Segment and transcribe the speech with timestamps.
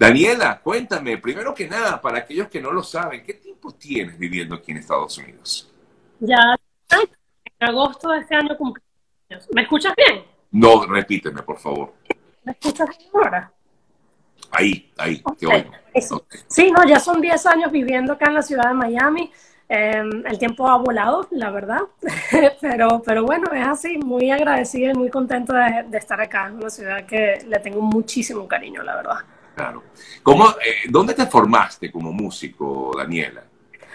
[0.00, 4.54] Daniela, cuéntame, primero que nada, para aquellos que no lo saben, ¿qué tiempo tienes viviendo
[4.54, 5.70] aquí en Estados Unidos?
[6.20, 6.56] Ya
[6.90, 9.48] en agosto de este año cumpleaños.
[9.54, 10.24] ¿Me escuchas bien?
[10.52, 11.92] No, repíteme, por favor.
[12.44, 13.52] ¿Me escuchas bien ahora?
[14.52, 15.54] Ahí, ahí, te Ok.
[15.54, 15.70] oigo.
[15.94, 16.14] Sí.
[16.14, 16.34] Ok.
[16.48, 19.32] Sí, no, ya son 10 años viviendo acá en la ciudad de Miami.
[19.68, 21.82] Eh, el tiempo ha volado, la verdad,
[22.60, 26.54] pero, pero bueno, es así, muy agradecida y muy contenta de, de estar acá en
[26.56, 29.18] una ciudad que le tengo muchísimo cariño, la verdad.
[29.54, 29.82] Claro.
[30.22, 33.42] ¿Cómo, eh, ¿Dónde te formaste como músico, Daniela?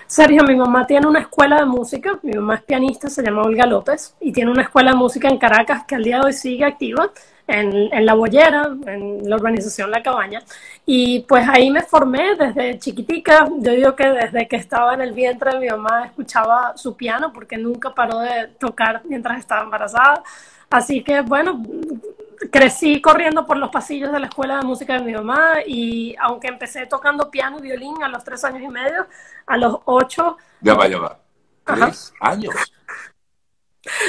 [0.08, 3.66] Sergio, mi mamá tiene una escuela de música, mi mamá es pianista, se llama Olga
[3.66, 6.64] López, y tiene una escuela de música en Caracas que al día de hoy sigue
[6.64, 7.10] activa,
[7.48, 10.44] en, en La Bollera, en la urbanización La Cabaña,
[10.86, 15.14] y pues ahí me formé desde chiquitica, yo digo que desde que estaba en el
[15.14, 20.22] vientre de mi mamá escuchaba su piano, porque nunca paró de tocar mientras estaba embarazada,
[20.70, 21.64] así que bueno,
[22.52, 26.48] crecí corriendo por los pasillos de la escuela de música de mi mamá y aunque
[26.48, 29.08] empecé tocando piano y violín a los tres años y medio,
[29.46, 31.20] a los ocho, Ya va, ya va.
[31.66, 31.88] Ajá.
[31.88, 32.56] Tres años.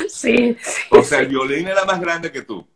[0.08, 0.56] sí.
[0.90, 2.66] O sea, el violín era más grande que tú.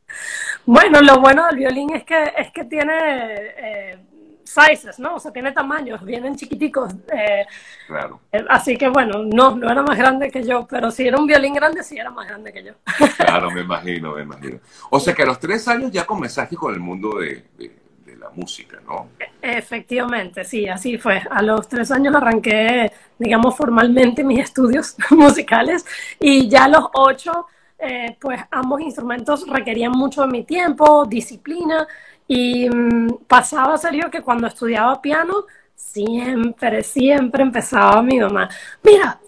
[0.67, 3.99] Bueno, lo bueno del violín es que, es que tiene eh,
[4.45, 5.17] sizes, ¿no?
[5.17, 6.93] O sea, tiene tamaños, vienen chiquiticos.
[7.13, 7.47] eh,
[7.87, 8.21] Claro.
[8.33, 11.27] eh, así que bueno, no, no era más grande que yo, pero si era un
[11.27, 12.73] violín grande, sí era más grande que yo.
[13.17, 14.59] Claro, me imagino, me imagino.
[14.91, 18.17] O sea que a los tres años ya comenzaste con el mundo de, de- de
[18.17, 19.09] la música, ¿no?
[19.43, 21.23] Efectivamente, sí, así fue.
[21.31, 25.85] A los tres años arranqué, digamos, formalmente mis estudios musicales
[26.19, 27.47] y ya a los ocho,
[27.79, 31.87] eh, pues ambos instrumentos requerían mucho de mi tiempo, disciplina
[32.31, 38.49] y mm, pasaba serio que cuando estudiaba piano, siempre, siempre empezaba mi mamá,
[38.85, 39.19] mira,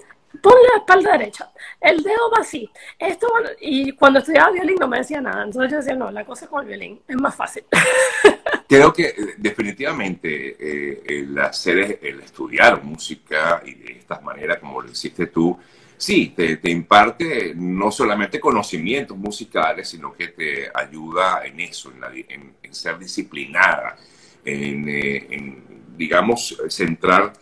[0.40, 1.50] pon la espalda derecha,
[1.80, 3.50] el dedo va así, esto va-".
[3.60, 6.62] y cuando estudiaba violín no me decía nada, entonces yo decía, no, la cosa con
[6.62, 7.64] el violín, es más fácil.
[8.68, 14.80] Creo que eh, definitivamente eh, el hacer, el estudiar música y de esta manera como
[14.80, 15.58] lo hiciste tú,
[16.02, 22.00] sí, te, te imparte no solamente conocimientos musicales, sino que te ayuda en eso, en,
[22.00, 22.10] la
[22.72, 23.96] ser disciplinada,
[24.44, 25.64] en, eh, en,
[25.96, 27.32] digamos, centrar.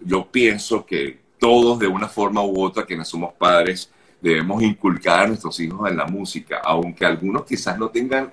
[0.00, 3.90] Yo pienso que todos de una forma u otra, quienes somos padres,
[4.20, 8.32] debemos inculcar a nuestros hijos en la música, aunque algunos quizás no tengan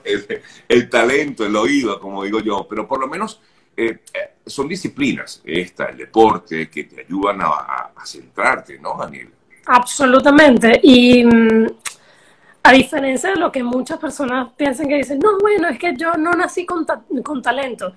[0.67, 3.41] el, talento, el oído, como digo yo, pero por lo menos
[3.75, 9.29] eh, eh, son disciplinas, esta, el deporte, que te ayudan a centrarte, ¿no, Daniel?
[9.65, 10.79] Absolutamente.
[10.83, 11.67] Y mm,
[12.63, 16.13] a diferencia de lo que muchas personas piensan que dicen, no, bueno, es que yo
[16.13, 17.93] no nací con, ta- con talento.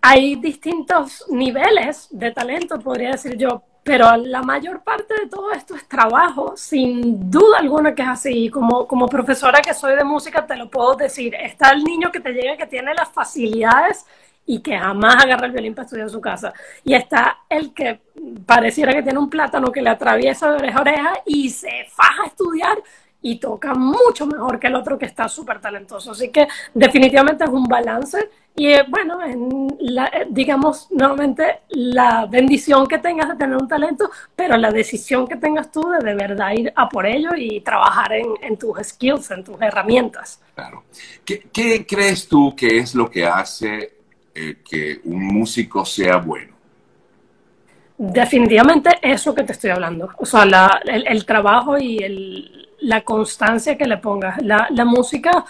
[0.00, 5.74] Hay distintos niveles de talento, podría decir yo, pero la mayor parte de todo esto
[5.74, 8.50] es trabajo, sin duda alguna que es así.
[8.50, 11.34] Como, como profesora que soy de música, te lo puedo decir.
[11.34, 14.06] Está el niño que te llega, que tiene las facilidades
[14.48, 16.54] y que jamás agarra el violín para estudiar en su casa.
[16.82, 18.00] Y está el que
[18.46, 22.22] pareciera que tiene un plátano que le atraviesa de oreja a oreja y se faja
[22.22, 22.78] a estudiar
[23.20, 26.12] y toca mucho mejor que el otro que está súper talentoso.
[26.12, 32.24] Así que definitivamente es un balance y eh, bueno, en la, eh, digamos nuevamente la
[32.24, 36.14] bendición que tengas de tener un talento, pero la decisión que tengas tú de de
[36.14, 40.40] verdad ir a por ello y trabajar en, en tus skills, en tus herramientas.
[40.54, 40.84] Claro.
[41.22, 43.97] ¿Qué, qué crees tú que es lo que hace
[44.40, 46.54] eh, que un músico sea bueno?
[47.96, 50.10] Definitivamente eso que te estoy hablando.
[50.18, 50.44] O sea,
[50.84, 54.40] el, trabajo y la constancia que le pongas.
[54.40, 55.44] La, música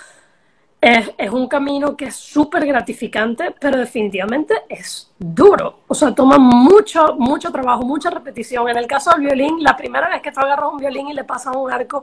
[0.80, 5.80] es, es un camino que es súper gratificante, pero definitivamente es duro.
[5.86, 8.70] O sea, toma mucho, mucho trabajo, mucha repetición.
[8.70, 11.24] En el caso del violín, la primera vez que tú agarras un violín y le
[11.24, 12.02] pasas un arco,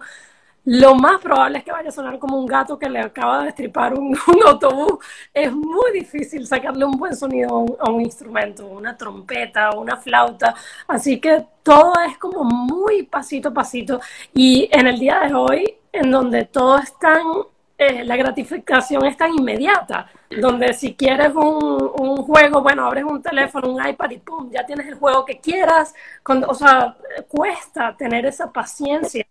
[0.66, 3.46] lo más probable es que vaya a sonar como un gato que le acaba de
[3.46, 4.18] destripar un,
[4.48, 4.98] autobús.
[5.32, 10.56] Es muy difícil sacarle un buen sonido a un, instrumento, una trompeta, una flauta.
[10.88, 14.00] Así que todo es como muy pasito a pasito.
[14.34, 17.22] Y en el día de hoy, en donde todo es tan,
[17.78, 20.10] eh, la gratificación es tan inmediata,
[20.42, 24.88] donde si quieres un, juego, bueno, abres un teléfono, un iPad y pum, ya tienes
[24.88, 25.94] el juego que quieras.
[26.48, 26.98] O sea,
[27.28, 29.26] cuesta tener esa paciencia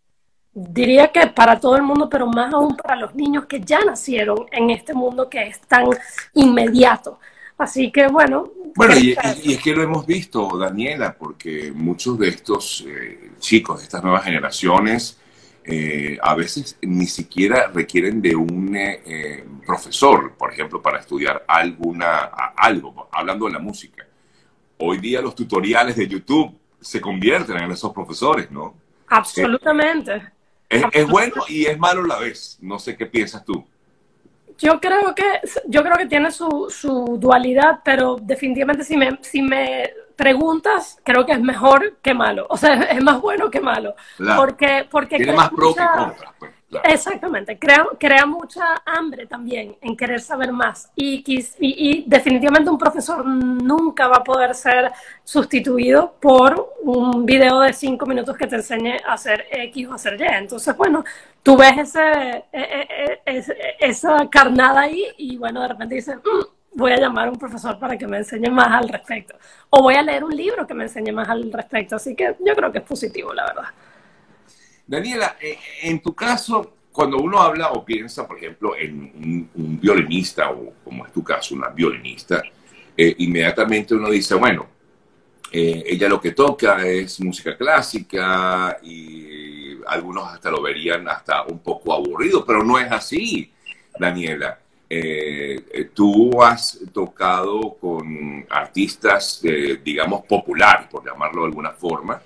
[0.55, 4.47] diría que para todo el mundo, pero más aún para los niños que ya nacieron
[4.51, 5.87] en este mundo que es tan
[6.35, 7.19] inmediato.
[7.59, 8.51] Así que bueno.
[8.77, 13.85] Bueno, y, es que lo hemos visto, Daniela, porque muchos de estos eh, chicos, de
[13.85, 15.19] estas nuevas generaciones,
[15.67, 21.43] eh, a veces ni siquiera requieren de un eh, eh, profesor, por ejemplo, para estudiar
[21.49, 24.07] alguna, algo, hablando de la música.
[24.77, 28.75] Hoy día los tutoriales de YouTube se convierten en esos profesores, ¿no?
[29.09, 30.23] absolutamente.
[30.69, 32.59] Es, es bueno y es malo a la vez.
[32.61, 33.65] No sé qué piensas tú.
[34.59, 39.43] yo creo que yo creo que tiene su, su dualidad, pero definitivamente si me, si
[39.43, 42.47] me preguntas, creo que es mejor que malo.
[42.49, 43.95] O sea, es más bueno que malo.
[44.37, 46.35] Porque, porque tiene más pro que contra.
[46.39, 46.54] Pues.
[46.83, 51.23] Exactamente, crea, crea mucha hambre también en querer saber más y,
[51.61, 54.91] y, definitivamente un profesor nunca va a poder ser
[55.23, 59.95] sustituido por un video de cinco minutos que te enseñe a hacer X o a
[59.95, 60.25] hacer Y.
[60.25, 61.05] Entonces, bueno,
[61.43, 63.45] tú ves e, e, e,
[63.81, 67.79] esa carnada ahí y bueno, de repente dices, mm, voy a llamar a un profesor
[67.79, 69.35] para que me enseñe más al respecto.
[69.71, 71.97] O voy a leer un libro que me enseñe más al respecto.
[71.97, 73.69] Así que yo creo que es positivo, la verdad.
[74.87, 80.51] Daniela, eh, en tu caso, cuando uno habla o piensa, por ejemplo, en un, violinista,
[80.51, 82.43] o como es tu caso, una violinista,
[82.97, 84.69] eh, inmediatamente uno dice, bueno,
[85.51, 91.61] eh, ella lo que toca es música clásica y algunos hasta lo verían hasta un
[91.61, 93.51] poco aburrido, pero no es así,
[93.99, 94.59] Daniela.
[95.93, 99.43] tú has tocado con artistas,
[99.83, 102.21] digamos, populares, por llamarlo de alguna forma,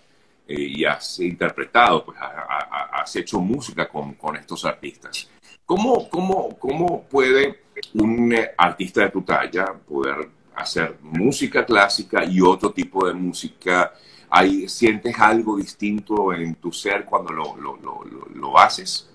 [0.49, 5.29] eh, y has interpretado, pues has hecho música con, con estos artistas.
[5.67, 12.41] ¿Cómo, cómo, ¿Cómo puede un eh, artista de tu talla poder hacer música clásica y
[12.41, 13.93] otro tipo de música?
[14.31, 18.05] ¿Hay, ¿Sientes algo distinto en tu ser cuando lo, lo, lo,
[18.35, 19.11] lo haces?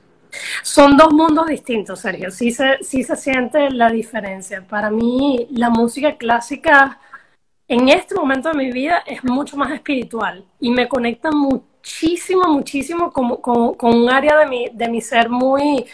[0.62, 2.32] Son dos mundos distintos, Sergio.
[2.32, 4.66] Sí se, sí se siente la diferencia.
[4.68, 7.00] Para mí, la música clásica
[7.68, 13.12] en este momento de mi vida es mucho más espiritual y me conecta muchísimo, muchísimo
[13.12, 15.86] con, con, un área de mi, de mi ser muy,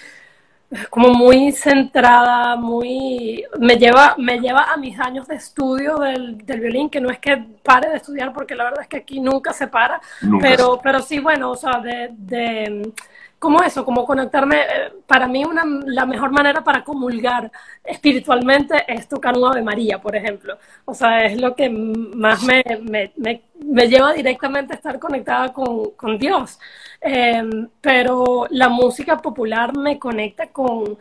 [0.89, 6.59] como muy centrada, muy, me lleva, me lleva a mis años de estudio del, del
[6.59, 9.53] violín, que no es que pare de estudiar, porque la verdad es que aquí nunca
[9.53, 10.01] se para,
[10.41, 12.91] pero, pero sí, bueno, o sea, de, de
[13.39, 17.49] como eso, como conectarme, eh, para mí una, la mejor manera para comulgar
[17.83, 20.57] espiritualmente es tocar un Ave María, por ejemplo.
[20.85, 25.91] O sea, es lo que más me, me, me, lleva directamente a estar conectada con,
[25.91, 26.59] con Dios.
[27.01, 30.97] Em, pero la música popular me conecta con,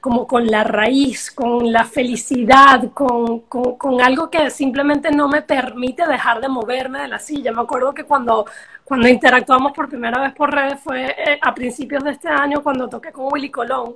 [0.00, 6.06] como con la raíz, con la felicidad, con, con, algo que simplemente no me permite
[6.06, 7.52] dejar de moverme de la silla.
[7.52, 8.46] Me acuerdo que cuando,
[8.84, 12.88] cuando interactuamos por primera vez por redes fue eh, a principios de este año cuando
[12.88, 13.94] toqué con Willy Colón.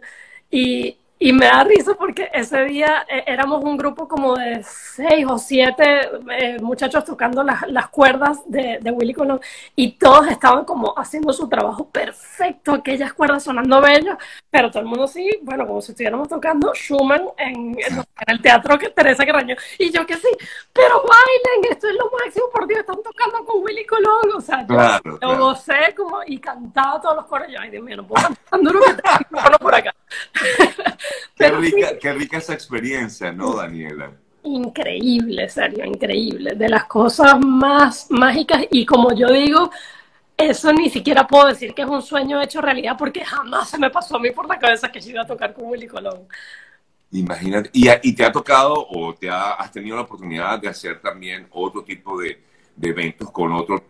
[0.51, 5.25] Y, y me da risa porque ese día eh, éramos un grupo como de seis
[5.27, 9.41] o siete eh, muchachos tocando las, las cuerdas de, de, Willy Colón
[9.75, 14.19] y todos estaban como haciendo su trabajo perfecto, aquellas cuerdas sonando bellas,
[14.51, 18.79] pero todo el mundo sí, bueno, como si estuviéramos tocando Schumann en, en, el teatro
[18.79, 19.57] que Teresa Carraño.
[19.79, 20.29] Y yo que sí,
[20.75, 24.31] pero bailen, esto es lo máximo, por Dios, están tocando con Willy Colón.
[24.37, 27.49] O sea, yo, lo gocé como y cantaba todos los coros.
[27.51, 29.95] Yo, ay Dios mío, no puedo cantar duro que por acá.
[31.37, 34.13] Qué rica, qué rica esa experiencia, ¿no, Daniela?
[34.45, 36.55] Increíble, serio, increíble.
[36.55, 39.71] De las cosas más mágicas y como yo digo,
[40.37, 43.91] eso ni siquiera puedo decir que es un sueño hecho realidad porque jamás se me
[43.91, 46.29] pasó a mí por la cabeza que yo iba a tocar con Willy Colón.
[47.13, 51.47] Imagínate, ¿y, y te ha tocado o te has tenido la oportunidad de hacer también
[51.51, 52.43] otro tipo de,
[52.75, 53.83] de eventos con otros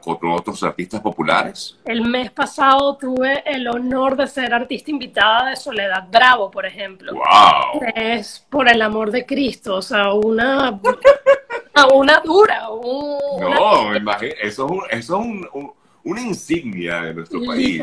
[0.00, 1.78] con otros artistas populares?
[1.84, 7.12] El mes pasado tuve el honor de ser artista invitada de Soledad Bravo, por ejemplo.
[7.14, 7.82] ¡Wow!
[7.94, 10.80] Es por el amor de Cristo, o sea, una,
[11.94, 12.68] una dura.
[12.68, 15.46] no, imagínate, eso es, un,
[16.04, 17.82] una insignia de nuestro país.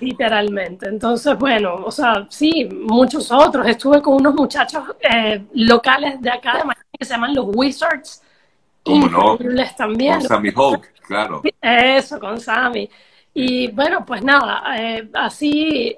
[0.00, 0.88] Literalmente.
[0.88, 3.66] Entonces, bueno, o sea, sí, muchos otros.
[3.66, 8.22] Estuve con unos muchachos eh, locales de acá de Miami que se llaman los Wizards.
[8.84, 9.38] ¿Cómo no?
[9.76, 10.18] también.
[10.18, 11.42] Con Sammy Hawk claro.
[11.60, 12.88] Eso, con Sammy.
[13.32, 15.96] Y bueno, pues nada, eh, así,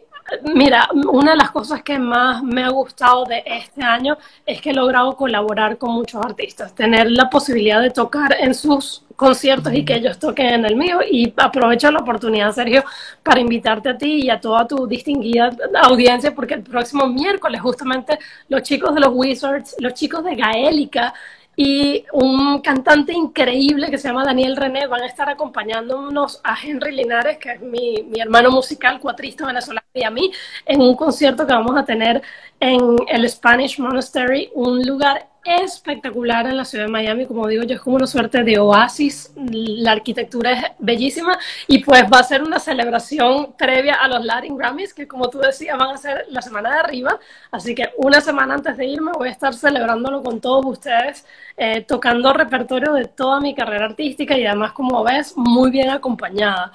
[0.54, 4.16] mira, una de las cosas que más me ha gustado de este año
[4.46, 9.02] es que he logrado colaborar con muchos artistas, tener la posibilidad de tocar en sus
[9.16, 12.84] conciertos y que ellos toquen en el mío y aprovecho la oportunidad, Sergio,
[13.22, 15.50] para invitarte a ti y a toda tu distinguida
[15.82, 21.14] audiencia porque el próximo miércoles justamente los chicos de los Wizards, los chicos de Gaélica
[21.56, 26.92] y un cantante increíble que se llama Daniel René van a estar acompañándonos a Henry
[26.92, 30.30] Linares, que es mi, mi, hermano musical, cuatrista venezolano, y a mí
[30.66, 32.22] en un concierto que vamos a tener
[32.60, 37.74] en el Spanish Monastery, un lugar espectacular en la ciudad de Miami, como digo yo,
[37.74, 42.42] es como una suerte de oasis, la arquitectura es bellísima y pues va a ser
[42.42, 46.42] una celebración previa a los Latin Grammys, que como tú decías van a ser la
[46.42, 47.18] semana de arriba,
[47.50, 51.26] así que una semana antes de irme voy a estar celebrándolo con todos ustedes,
[51.56, 56.72] eh, tocando repertorio de toda mi carrera artística y además, como ves, muy bien acompañada.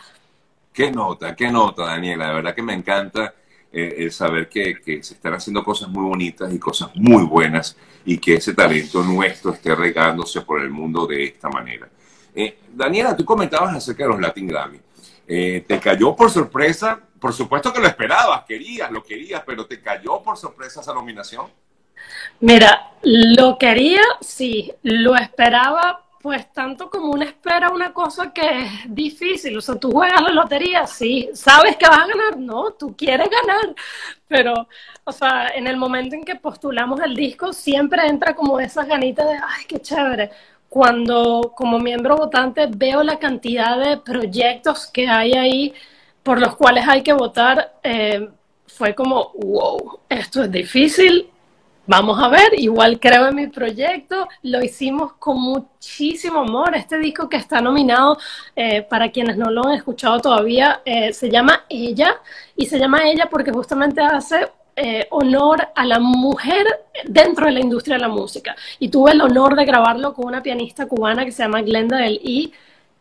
[0.74, 3.34] Qué nota, qué nota, Daniela, de verdad que me encanta
[3.74, 7.78] eh, el saber que, que, se están haciendo cosas muy bonitas y cosas muy buenas
[8.06, 11.88] y que ese talento nuestro esté regándose por el mundo de esta manera.
[12.36, 14.80] Eh, Daniela, tú comentabas acerca de los Latin Grammy.
[15.28, 17.00] Eh, ¿Te cayó por sorpresa?
[17.20, 21.48] Por supuesto que lo esperabas, querías, lo querías, pero ¿te cayó por sorpresa esa nominación?
[22.40, 28.72] Mira, lo quería, sí, lo esperaba, pues tanto como una espera una cosa que es
[28.88, 29.58] difícil.
[29.58, 33.30] O sea, tú juegas la lotería, sí, sabes que vas a ganar, no, tú quieres
[33.30, 33.76] ganar,
[34.28, 34.68] pero,
[35.04, 39.28] o sea, en el momento en que postulamos el disco, siempre entra como esas ganitas
[39.28, 40.30] de, ay, qué chévere.
[40.70, 45.74] Cuando como miembro votante veo la cantidad de proyectos que hay ahí
[46.24, 48.30] por los cuales hay que votar, eh,
[48.68, 51.31] fue como, wow, esto es difícil,
[51.92, 56.74] Vamos a ver, igual creo en mi proyecto, lo hicimos con muchísimo amor.
[56.74, 58.18] Este disco que está nominado,
[58.56, 62.16] eh, para quienes no lo han escuchado todavía, eh, se llama Ella
[62.56, 66.66] y se llama Ella porque justamente hace eh, honor a la mujer
[67.04, 68.56] dentro de la industria de la música.
[68.80, 72.22] Y tuve el honor de grabarlo con una pianista cubana que se llama Glenda del
[72.24, 72.54] I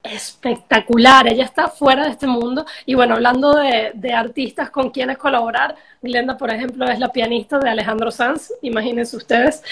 [0.02, 2.64] espectacular, ella está fuera de este mundo.
[2.86, 7.58] Y bueno, hablando de, de, artistas con quienes colaborar, Glenda, por ejemplo, es la pianista
[7.58, 9.62] de Alejandro Sanz, imagínense ustedes.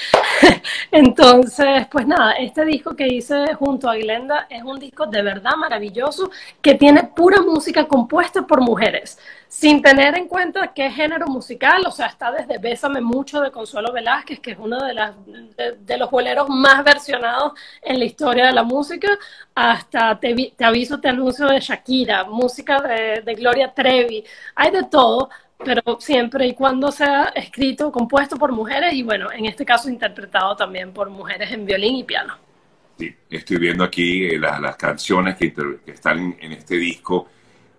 [0.90, 5.56] Entonces, pues nada, este disco que hice junto a Glenda es un disco de verdad
[5.56, 6.30] maravilloso
[6.60, 9.18] que tiene pura música compuesta por mujeres,
[9.48, 13.92] sin tener en cuenta qué género musical, o sea, está desde Bésame Mucho de Consuelo
[13.92, 17.52] Velázquez, que es uno de, las, de, los boleros más versionados
[17.82, 19.08] en la historia de la música,
[19.54, 24.22] hasta Te, te aviso, te anuncio de Shakira, música de, de Gloria Trevi,
[24.54, 25.30] hay de todo
[25.64, 30.54] pero siempre y cuando sea escrito, compuesto por mujeres y bueno, en este caso interpretado
[30.54, 32.34] también por mujeres en violín y piano.
[32.98, 37.28] Sí, estoy viendo aquí eh, las canciones que, que, están en este disco.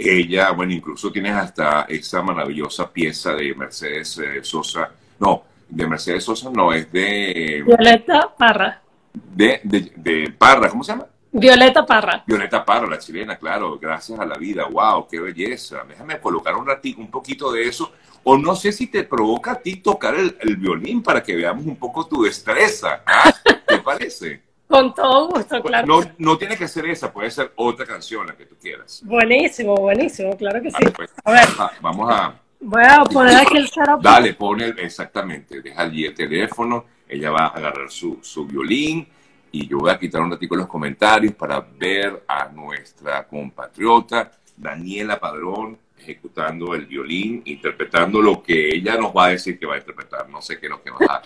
[0.02, 4.90] Ella, bueno, incluso tienes hasta esa maravillosa pieza de Mercedes eh, Sosa.
[5.20, 7.62] No, de Mercedes Sosa no, es de...
[7.66, 8.82] Violeta Parra.
[9.14, 11.06] De, de, de Parra, ¿cómo se llama?
[11.34, 12.24] Violeta Parra.
[12.26, 15.84] Violeta Parra, la chilena, claro, gracias a la vida, wow, qué belleza.
[15.86, 17.92] Déjame colocar un ratito, un poquito de eso.
[18.24, 21.76] O no sé si te provoca a ti tocar el, violín para que veamos un
[21.76, 23.02] poco tu destreza.
[23.06, 23.34] ¿Ah?
[23.68, 24.49] ¿Te parece?
[24.70, 25.88] Con todo gusto, claro.
[25.88, 29.02] No, no tiene que ser esa, puede ser otra canción, la que tú quieras.
[29.04, 30.78] Buenísimo, buenísimo, claro que sí.
[30.96, 31.48] Pues, a ver.
[31.82, 32.40] vamos a...
[32.62, 34.02] Voy a poner aquí el setup.
[34.02, 39.08] Dale, pone exactamente, deja allí el teléfono, ella va a agarrar su, su violín
[39.52, 45.20] y yo voy a quitar un ratito los comentarios para ver a nuestra compatriota Daniela
[45.20, 49.80] Padrón ejecutando el violín, interpretando lo que ella nos va a decir que va a
[49.80, 50.30] interpretar.
[50.30, 51.22] No sé qué es lo que va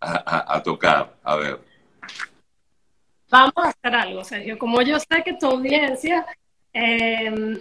[0.00, 1.16] a, tocar.
[1.22, 1.73] A ver.
[3.34, 4.56] Vamos a hacer algo, Sergio.
[4.56, 6.24] Como yo sé que tu audiencia,
[6.72, 7.60] em,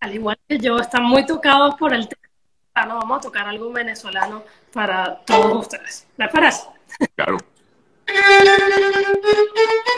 [0.00, 2.28] al igual que yo, están muy tocados por el tema,
[2.74, 4.42] ah, vamos a tocar algo venezolano
[4.72, 6.08] para todos ustedes.
[6.16, 6.62] ¿Les parece?
[7.14, 7.38] Claro.